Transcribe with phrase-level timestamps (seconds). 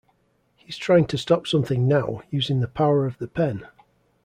[0.55, 3.67] He's trying to stop something now, using the power of the pen.